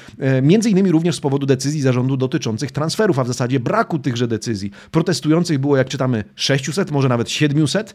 [0.43, 4.71] między innymi również z powodu decyzji zarządu dotyczących transferów, a w zasadzie braku tychże decyzji.
[4.91, 7.95] Protestujących było, jak czytamy, 600, może nawet 700.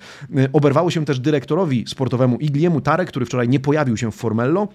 [0.54, 4.68] Oberwało się też dyrektorowi sportowemu Igliemu Tare, który wczoraj nie pojawił się w Formello.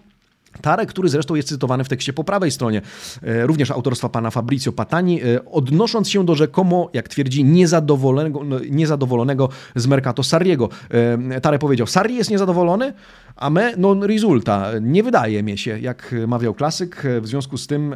[0.62, 2.82] Tarek, który zresztą jest cytowany w tekście po prawej stronie,
[3.22, 8.56] e, również autorstwa pana Fabrizio Patani, e, odnosząc się do rzekomo, jak twierdzi, niezadowolonego, no,
[8.70, 10.68] niezadowolonego z Mercato Sarriego.
[10.90, 12.92] E, Tarek powiedział, Sarri jest niezadowolony,
[13.40, 14.70] a me non risulta.
[14.80, 17.02] Nie wydaje mi się, jak mawiał klasyk.
[17.20, 17.94] W związku z tym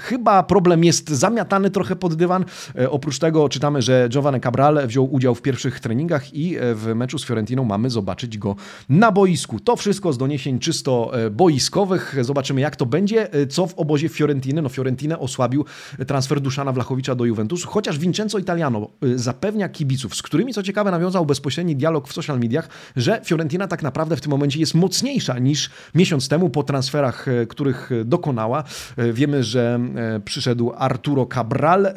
[0.00, 2.44] chyba problem jest zamiatany trochę pod dywan.
[2.90, 7.24] Oprócz tego czytamy, że Giovanni Cabral wziął udział w pierwszych treningach i w meczu z
[7.24, 8.56] Fiorentiną mamy zobaczyć go
[8.88, 9.60] na boisku.
[9.60, 12.24] To wszystko z doniesień czysto boiskowych boiskowych.
[12.24, 13.32] Zobaczymy, jak to będzie.
[13.32, 14.62] E, co w obozie Fiorentiny?
[14.62, 15.64] No Fiorentinę osłabił
[16.06, 20.90] transfer Duszana Wlachowicza do Juventusu, chociaż Vincenzo Italiano e, zapewnia kibiców, z którymi, co ciekawe,
[20.90, 25.38] nawiązał bezpośredni dialog w social mediach, że Fiorentina tak naprawdę w tym momencie jest mocniejsza
[25.38, 28.64] niż miesiąc temu po transferach, e, których dokonała.
[29.12, 29.80] Wiemy, że
[30.24, 31.94] przyszedł Arturo Cabral.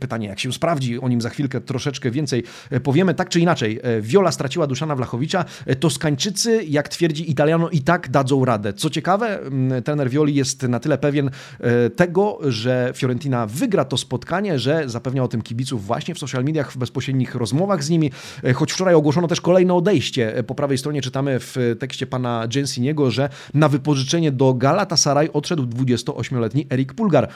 [0.00, 2.44] Pytanie, jak się sprawdzi, o nim za chwilkę troszeczkę więcej
[2.82, 3.14] powiemy.
[3.14, 5.44] Tak czy inaczej, Viola straciła Duszana Wlachowicza.
[5.80, 8.72] Toskańczycy, jak twierdzi Italiano, i tak dadzą radę.
[8.72, 9.38] Co ciekawe,
[9.84, 15.24] trener Violi jest na tyle pewien e, tego, że Fiorentina wygra to spotkanie, że zapewnia
[15.24, 18.10] o tym kibiców właśnie w social mediach, w bezpośrednich rozmowach z nimi,
[18.44, 20.36] e, choć wczoraj ogłoszono też kolejne odejście.
[20.36, 25.62] E, po prawej stronie czytamy w tekście pana Gensiniego, że na wypożyczenie do Galatasaray odszedł
[25.62, 27.28] 28-letni Erik Pulgar.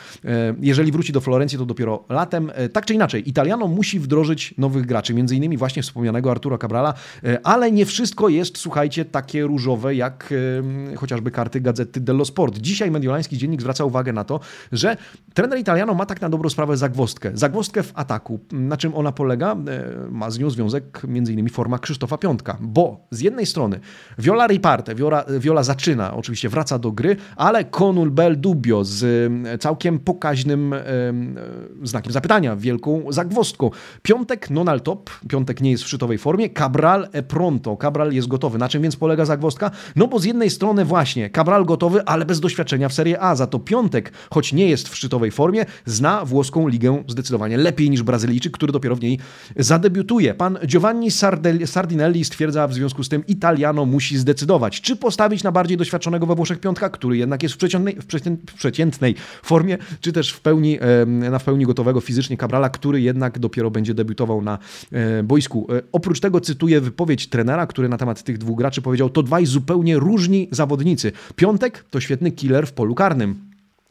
[0.60, 2.52] Jeżeli wróci do Florencji, to dopiero latem.
[2.72, 6.94] Tak czy inaczej, Italiano musi wdrożyć nowych graczy, między innymi właśnie wspomnianego Artura Cabrala,
[7.42, 10.34] ale nie wszystko jest, słuchajcie, takie różowe, jak
[10.96, 12.58] chociażby karty Gazety dello Sport.
[12.58, 14.40] Dzisiaj mediolański dziennik zwraca uwagę na to,
[14.72, 14.96] że
[15.34, 17.30] trener Italiano ma tak na dobrą sprawę zagwostkę.
[17.34, 18.40] Zagwostkę w ataku.
[18.52, 19.52] Na czym ona polega?
[19.52, 19.56] E,
[20.10, 21.48] ma z nią związek m.in.
[21.48, 23.80] forma Krzysztofa Piątka, bo z jednej strony
[24.18, 29.98] Viola Riparte, Viola, Viola zaczyna, oczywiście wraca do gry, ale Conul Bel Dubio z całkiem
[29.98, 30.82] pokaźnym e,
[31.82, 33.70] znakiem zapytania, wielką zagwostką.
[34.02, 38.28] Piątek non al top, Piątek nie jest w szczytowej formie, Cabral e pronto, Cabral jest
[38.28, 38.58] gotowy.
[38.58, 39.70] Na czym więc polega zagwostka?
[39.96, 43.34] No bo z jednej strony właśnie Cabral gotowy, ale bez doświadczenia w Serie A.
[43.34, 48.02] Za to Piątek, choć nie jest w szczytowej formie, zna włoską ligę zdecydowanie lepiej niż
[48.02, 49.18] Brazylijczyk, który dopiero w niej
[49.56, 50.34] zadebiutuje.
[50.34, 51.10] Pan Giovanni
[51.66, 56.34] Sardinelli stwierdza w związku z tym, Italiano musi zdecydować, czy postawić na bardziej doświadczonego we
[56.34, 57.96] Włoszech Piątka, który jednak jest w przeciętnej,
[58.46, 63.38] w przeciętnej formie, czy też w pełni, na w pełni gotowego fizycznie Cabrala, który jednak
[63.38, 64.58] dopiero będzie debiutował na
[65.24, 65.66] boisku.
[65.72, 69.46] E, oprócz tego cytuję wypowiedź trenera, który na temat tych dwóch graczy powiedział, to dwaj
[69.46, 71.12] zupełnie różni zawodnicy.
[71.36, 73.45] Piątek to świetny killer w polu karnym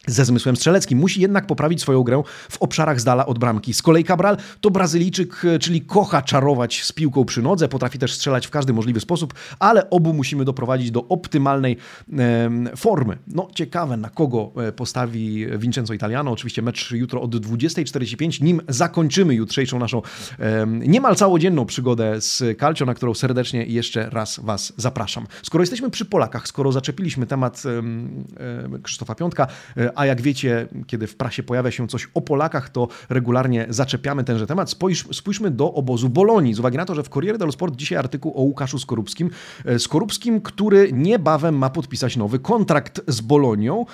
[0.08, 1.00] ze zmysłem strzeleckim.
[1.00, 3.74] Musi jednak poprawić swoją grę w obszarach z dala od bramki.
[3.74, 8.14] Z kolei Cabral to Brazylijczyk, e, czyli kocha czarować z piłką przy nodze, potrafi też
[8.14, 11.78] strzelać w każdy możliwy sposób, ale obu musimy doprowadzić do optymalnej
[12.18, 13.18] e, formy.
[13.28, 16.32] No ciekawe, na kogo e, postawi Vincenzo Italiano.
[16.32, 20.02] Oczywiście mecz jutro od 20.45, nim zakończymy jutrzejszą naszą
[20.40, 25.28] e, niemal całodzienną przygodę z Calcio, na którą serdecznie jeszcze raz Was zapraszam.
[25.44, 31.08] Skoro jesteśmy przy Polakach, skoro zaczepiliśmy temat e, Krzysztofa Piątka, e, a jak wiecie, kiedy
[31.08, 34.70] w prasie pojawia się coś o Polakach, to regularnie zaczepiamy tenże temat.
[34.70, 37.98] Spójrz, spójrzmy do obozu Bolonii, z uwagi na to, że w Corriere dello Sport dzisiaj
[37.98, 39.30] artykuł o Łukaszu Skorupskim.
[39.66, 43.86] E, Skorupskim, który niebawem ma podpisać nowy kontrakt z Bolonią.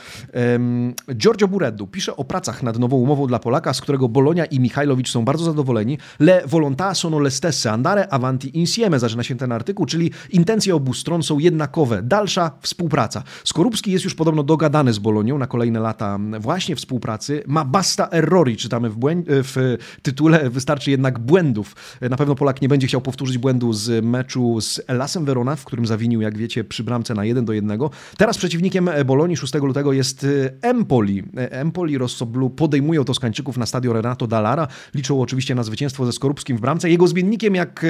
[1.14, 5.12] Giorgio Bureddu pisze o pracach nad nową umową dla Polaka, z którego Bolonia i Michajlowicz
[5.12, 5.98] są bardzo zadowoleni.
[6.20, 10.94] Le volontà sono le stesse, andare avanti insieme, zaczyna się ten artykuł, czyli intencje obu
[10.94, 12.02] stron są jednakowe.
[12.04, 13.24] Dalsza współpraca.
[13.44, 15.91] Skorupski jest już podobno dogadany z Bolonią na kolejne lata
[16.40, 17.44] właśnie współpracy.
[17.48, 21.76] Ma basta errori, czytamy w, w tytule, wystarczy jednak błędów.
[22.02, 25.86] Na pewno Polak nie będzie chciał powtórzyć błędu z meczu z Elasem Verona, w którym
[25.86, 27.80] zawinił, jak wiecie, przy bramce na 1 do 1.
[28.18, 30.26] Teraz przeciwnikiem Bolonii 6 lutego jest
[30.62, 31.24] Empoli.
[31.36, 34.68] Empoli Rossoblu podejmują Toskańczyków na stadion Renato Dallara.
[34.96, 36.90] Liczą oczywiście na zwycięstwo ze Skorupskim w bramce.
[36.90, 37.86] Jego zmiennikiem, jak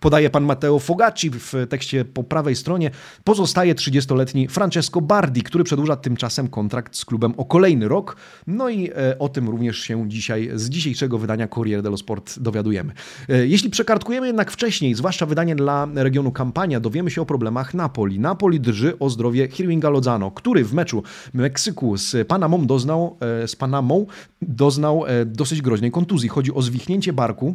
[0.00, 2.90] podaje pan Matteo Fogacci w tekście po prawej stronie,
[3.24, 8.16] pozostaje 30-letni Francesco Bardi, który przedłuża tymczasem kontrakt z klubem o kolejny rok.
[8.46, 12.92] No i e, o tym również się dzisiaj z dzisiejszego wydania Corriere dello Sport dowiadujemy.
[13.28, 18.20] E, jeśli przekartkujemy jednak wcześniej, zwłaszcza wydanie dla regionu Kampania, dowiemy się o problemach Napoli.
[18.20, 21.02] Napoli drży o zdrowie Hirvinga Lozano, który w meczu
[21.34, 24.06] Meksyku z Panamą doznał, e, z Panamą
[24.42, 26.28] doznał dosyć groźnej kontuzji.
[26.28, 27.54] Chodzi o zwichnięcie barku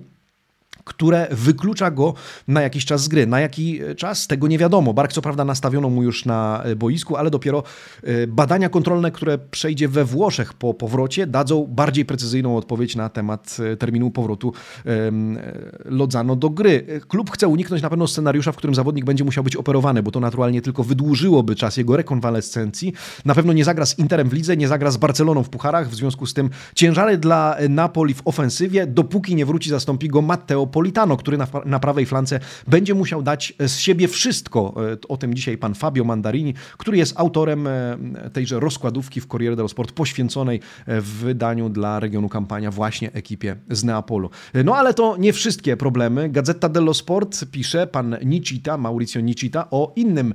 [0.84, 2.13] które wyklucza go
[2.48, 3.28] na jakiś czas z gry.
[3.28, 4.28] Na jaki czas?
[4.28, 4.94] Tego nie wiadomo.
[4.94, 7.63] Bark co prawda nastawiono mu już na e, boisku, ale dopiero
[8.04, 13.58] e, badania kontrolne, które przejdzie we Włoszech po powrocie, dadzą bardziej precyzyjną odpowiedź na temat
[13.74, 14.54] e, terminu powrotu
[15.86, 17.02] Lodzano do gry.
[17.08, 20.20] Klub chce uniknąć na pewno scenariusza, w którym zawodnik będzie musiał być operowany, bo to
[20.20, 22.94] naturalnie tylko wydłużyłoby czas jego rekonwalescencji.
[23.26, 25.96] Na pewno nie zagra z Interem w lidze, nie zagra z Barceloną w pucharach, w
[25.96, 31.17] związku z tym ciężary dla Napoli w ofensywie, dopóki nie wróci, zastąpi go Matteo Politano,
[31.17, 34.75] który na, na prawej flance będzie musiał dać z siebie wszystko.
[34.93, 37.97] E, o tym dzisiaj pan Fabio Mandarini, który jest autorem e,
[38.34, 43.56] tejże rozkładówki w Corriere dello Sport poświęconej e, w wydaniu dla regionu kampania właśnie ekipie
[43.69, 44.30] z Neapolu.
[44.65, 46.30] No ale to nie wszystkie problemy.
[46.30, 50.34] Gazeta dello Sport pisze pan Nicita, Mauricio Nicita o innym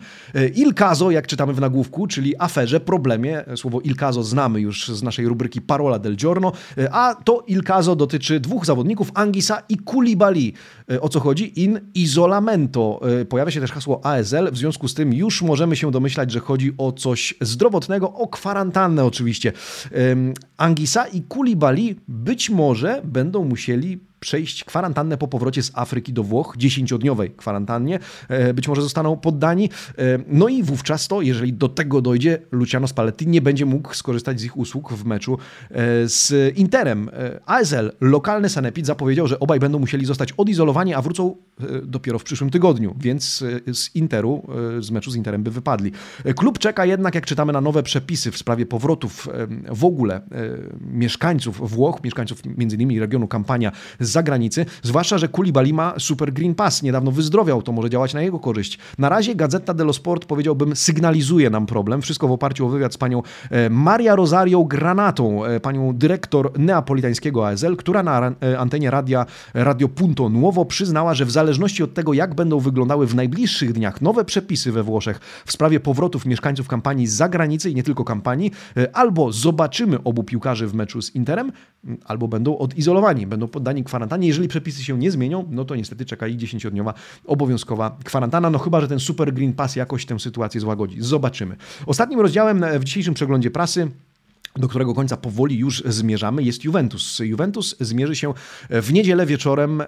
[0.55, 3.45] Il caso, jak czytamy w nagłówku, czyli aferze, problemie.
[3.57, 6.53] Słowo Il caso znamy już z naszej rubryki Parola del Giorno,
[6.91, 10.22] a to Il caso dotyczy dwóch zawodników, Angisa i Koulibaly
[10.91, 11.63] E, o co chodzi?
[11.63, 13.01] In isolamento.
[13.21, 16.41] E, pojawia się też hasło ASL, w związku z tym już możemy się domyślać, że
[16.41, 19.53] chodzi o coś zdrowotnego, o kwarantannę oczywiście.
[20.57, 26.55] Angisa i Kulibali być może będą musieli przejść kwarantannę po powrocie z Afryki do Włoch,
[26.57, 27.99] dziesięciodniowej kwarantannie.
[28.29, 29.71] E, być może zostaną poddani.
[29.99, 34.41] E, no i wówczas to, jeżeli do tego dojdzie, Luciano Spalletti nie będzie mógł skorzystać
[34.41, 35.39] z ich usług w meczu
[35.71, 35.77] e,
[36.09, 37.11] z Interem.
[37.47, 41.37] ASL, lokalny sanepid, zapowiedział, że obaj będą musieli zostać odizolowani, a wrócą
[41.83, 44.47] dopiero w przyszłym tygodniu, więc z Interu,
[44.81, 45.93] z meczu z Interem by wypadli.
[46.37, 49.29] Klub czeka jednak, jak czytamy, na nowe przepisy w sprawie powrotów
[49.69, 50.21] w ogóle
[50.81, 53.01] mieszkańców Włoch, mieszkańców m.in.
[53.01, 57.91] regionu Kampania z zagranicy, zwłaszcza, że Koulibaly ma super Green Pass, niedawno wyzdrowiał, to może
[57.91, 58.79] działać na jego korzyść.
[58.99, 62.97] Na razie Gazeta dello Sport, powiedziałbym, sygnalizuje nam problem, wszystko w oparciu o wywiad z
[62.97, 69.27] panią e, Maria Rosario Granatą, e, panią dyrektor neapolitańskiego ASL, która na e, antenie radia
[69.55, 74.01] Radio Punto Nuovo przyznała, że w zależności od tego, jak będą wyglądały w najbliższych dniach
[74.01, 78.51] nowe przepisy we Włoszech w sprawie powrotów mieszkańców kampanii z zagranicy i nie tylko kampanii,
[78.93, 81.53] albo zobaczymy obu piłkarzy w meczu z Interem,
[82.05, 84.29] albo będą odizolowani, będą poddani kwarantannie kwarantannie.
[84.29, 86.95] Jeżeli przepisy się nie zmienią, no to niestety czeka ich 10-dniowa
[87.27, 88.51] obowiązkowa kwarantanna.
[88.51, 90.97] No chyba, że ten Super Green Pass jakoś tę sytuację złagodzi.
[91.01, 91.57] Zobaczymy.
[91.87, 93.91] Ostatnim rozdziałem w dzisiejszym przeglądzie prasy
[94.57, 97.19] do którego końca powoli już zmierzamy, jest Juventus.
[97.19, 98.35] Juventus zmierzy się
[98.71, 99.83] w niedzielę wieczorem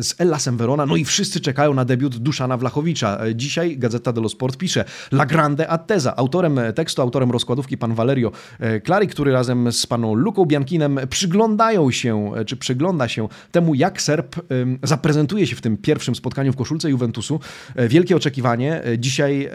[0.00, 3.20] z Ellasem Verona, no i wszyscy czekają na debiut Duszana Wlachowicza.
[3.34, 6.16] Dzisiaj Gazeta dello Sport pisze La Grande Attesa.
[6.16, 11.90] Autorem tekstu, autorem rozkładówki pan Valerio e, Clari, który razem z paną Luką Biankinem przyglądają
[11.90, 14.36] się, e, czy przygląda się temu, jak Serb
[14.82, 17.40] zaprezentuje się w tym pierwszym spotkaniu w koszulce Juventusu.
[17.74, 18.82] E, wielkie oczekiwanie.
[18.98, 19.50] Dzisiaj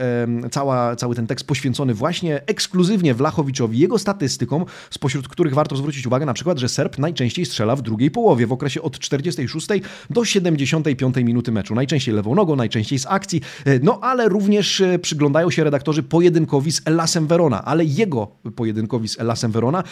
[0.51, 4.48] cała, cały ten tekst poświęcony właśnie ekskluzywnie Wlachowiczowi, jego statystykom,
[4.89, 8.51] spośród których warto zwrócić uwagę na przykład, że Serb najczęściej strzela w drugiej połowie, w
[8.51, 9.67] okresie od 46
[10.09, 11.75] do 75 minuty meczu.
[11.75, 16.71] Najczęściej lewą nogą, najczęściej z akcji, e, no ale również e, przyglądają się redaktorzy pojedynkowi
[16.71, 19.83] z Elasem Verona, ale jego pojedynkowi z Elasem Verona,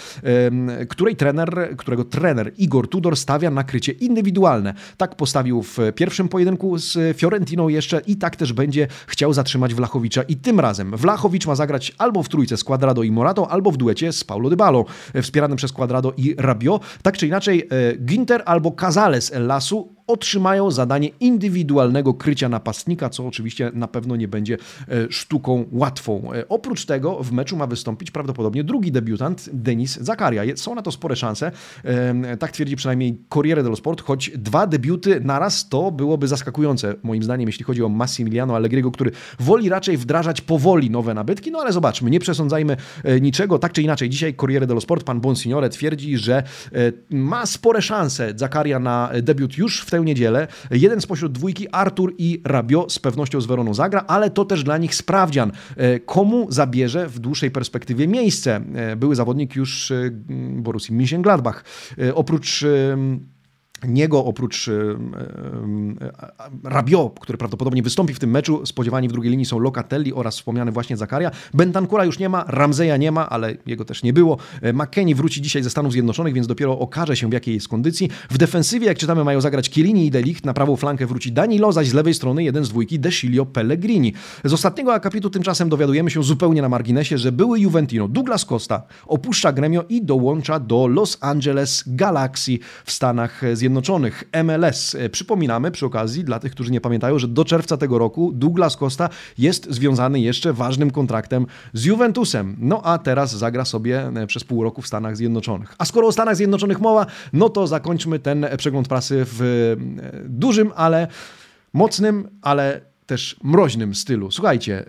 [0.90, 4.74] której trener, którego trener Igor Tudor stawia na krycie indywidualne.
[4.98, 10.24] Tak postawił w pierwszym pojedynku z Fiorentiną jeszcze i tak też będzie chciał zatrzymać Wlachowicza
[10.24, 13.78] i tym razem Wlachowicz ma zagrać albo w trójce z Quadrado i Morato, albo w
[13.78, 16.80] duecie z Paulo Dybalo, e, wspieranym przez Quadrado i Rabio.
[17.02, 23.28] Tak czy inaczej, e, Ginter albo Cazales El Lasu otrzymają zadanie indywidualnego krycia napastnika, co
[23.28, 24.58] oczywiście na pewno nie będzie
[24.90, 26.34] e, sztuką łatwą.
[26.34, 30.44] E, oprócz tego w meczu ma wystąpić prawdopodobnie drugi debiutant, Denis Zakaria.
[30.56, 31.52] Są na to spore szanse,
[31.84, 37.24] e, tak twierdzi przynajmniej Corriere dello Sport, choć dwa debiuty naraz to byłoby zaskakujące, moim
[37.24, 41.74] zdaniem, jeśli chodzi o Massimiliano Allegriego, który woli raczej wdrażać powoli nowe nabytki, no ale
[41.74, 42.78] zobaczmy, nie przesądzajmy
[43.22, 44.10] niczego, tak czy inaczej.
[44.10, 46.44] Dzisiaj Corriere dello Sport, pan Bonsignore twierdzi, że
[47.10, 50.48] ma spore szanse Zakaria na debiut już w tę niedzielę.
[50.72, 54.78] Jeden spośród dwójki, Artur i Rabio, z pewnością z Weroną zagra, ale to też dla
[54.78, 55.52] nich sprawdzian.
[56.06, 58.62] Komu zabierze w dłuższej perspektywie miejsce?
[58.98, 59.94] Były zawodnik już
[60.54, 61.64] Borussii Mönchengladbach.
[62.14, 62.66] Oprócz
[63.88, 64.70] niego oprócz
[66.64, 70.72] Rabiot, który prawdopodobnie wystąpi w tym meczu, spodziewani w drugiej linii są Locatelli oraz wspomniany
[70.72, 71.32] właśnie Zakaria.
[71.54, 74.38] Bentancura już nie ma, Ramzeja nie ma, ale jego też nie było.
[74.62, 78.10] E, McKennie wróci dzisiaj ze Stanów Zjednoczonych, więc dopiero okaże się w jakiej jest kondycji.
[78.30, 80.46] W defensywie, jak czytamy, mają zagrać Chiellini i Delicht.
[80.46, 84.14] Na prawą flankę wróci Danilo, zaś z lewej strony jeden z dwójki Desilio Pellegrini.
[84.44, 89.54] Z ostatniego akapitu tymczasem dowiadujemy się zupełnie na marginesie, że były Juventino Douglas Costa opuszcza
[89.54, 93.67] gremio i dołącza do Los Angeles Galaxy w Stanach Zjednoczonych.
[93.68, 94.96] Zjednoczonych, MLS.
[94.96, 98.78] E, przypominamy przy okazji, dla tych, którzy nie pamiętają, że do czerwca tego roku Douglas
[98.78, 102.56] Costa jest związany jeszcze ważnym kontraktem z Juventusem.
[102.60, 105.76] No a teraz zagra sobie e, przez pół roku w Stanach Zjednoczonych.
[105.78, 110.72] A skoro o Stanach Zjednoczonych mowa, no to zakończmy ten przegląd prasy w e, dużym,
[110.76, 111.08] ale
[111.74, 114.32] mocnym, ale też mroźnym stylu.
[114.32, 114.86] Słuchajcie,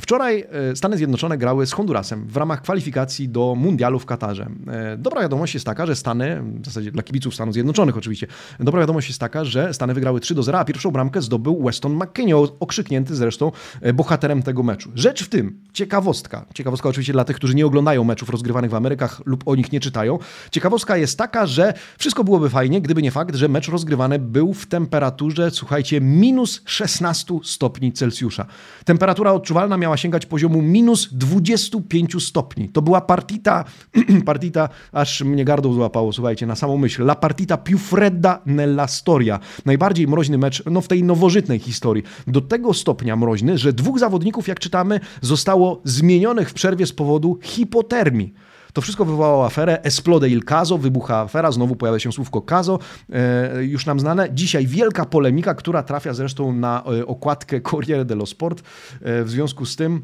[0.00, 4.46] wczoraj e, Stany Zjednoczone grały z Hondurasem w ramach kwalifikacji do mundialu w Katarze.
[4.66, 8.26] E, dobra wiadomość jest taka, że Stany, w zasadzie dla kibiców Stanów Zjednoczonych oczywiście,
[8.60, 11.96] dobra wiadomość jest taka, że Stany wygrały 3 do 0, a pierwszą bramkę zdobył Weston
[11.96, 14.90] McKinney, okrzyknięty zresztą e, bohaterem tego meczu.
[14.94, 19.22] Rzecz w tym, ciekawostka, ciekawostka oczywiście dla tych, którzy nie oglądają meczów rozgrywanych w Amerykach
[19.26, 20.18] lub o nich nie czytają,
[20.50, 24.66] ciekawostka jest taka, że wszystko byłoby fajnie, gdyby nie fakt, że mecz rozgrywany był w
[24.66, 28.46] temperaturze, słuchajcie, minus 16 stopni stopni Celsjusza.
[28.84, 32.68] Temperatura odczuwalna miała sięgać poziomu minus 25 stopni.
[32.68, 33.64] To była partita,
[34.24, 37.02] partita, aż mnie gardło złapało, słuchajcie, na samą myśl.
[37.02, 39.40] La partita più fredda nella storia.
[39.64, 42.04] Najbardziej mroźny mecz no, w tej nowożytnej historii.
[42.26, 47.38] Do tego stopnia mroźny, że dwóch zawodników, jak czytamy, zostało zmienionych w przerwie z powodu
[47.42, 48.34] hipotermii.
[48.72, 49.82] To wszystko wywołało aferę.
[49.82, 52.78] Esplode il caso, wybucha afera, znowu pojawia się słówko caso,
[53.12, 54.28] e, już nam znane.
[54.32, 58.60] Dzisiaj wielka polemika, która trafia zresztą na e, okładkę Corriere dello Sport.
[58.60, 60.02] E, w związku z tym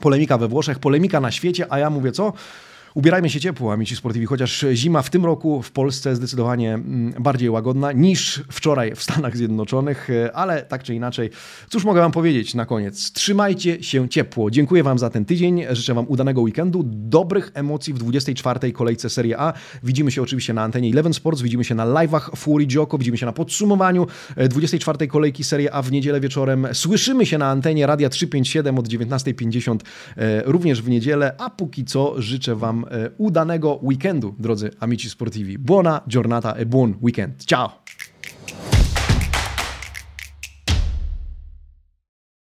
[0.00, 2.32] polemika we Włoszech, polemika na świecie, a ja mówię co?
[2.94, 7.50] Ubierajmy się ciepło, amici sportivi, chociaż zima w tym roku w Polsce zdecydowanie mm, bardziej
[7.50, 11.30] łagodna niż wczoraj w Stanach Zjednoczonych, ale tak czy inaczej,
[11.68, 13.12] cóż mogę Wam powiedzieć na koniec?
[13.12, 14.50] Trzymajcie się ciepło.
[14.50, 18.72] Dziękuję Wam za ten tydzień, życzę Wam udanego weekendu, dobrych emocji w 24.
[18.72, 19.52] kolejce Serie A.
[19.82, 23.26] Widzimy się oczywiście na antenie Eleven Sports, widzimy się na live'ach Fury Joko, widzimy się
[23.26, 24.06] na podsumowaniu
[24.48, 25.06] 24.
[25.06, 26.66] kolejki Serie A w niedzielę wieczorem.
[26.72, 29.78] Słyszymy się na antenie Radia 357 od 19.50
[30.16, 35.58] e, również w niedzielę, a póki co życzę Wam E, udanego weekendu, drodzy amici sportivi.
[35.58, 37.44] Buona giornata e buon weekend.
[37.44, 37.82] Ciao!